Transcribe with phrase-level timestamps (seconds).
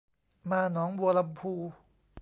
[0.49, 1.53] มาหนองบัวลำภู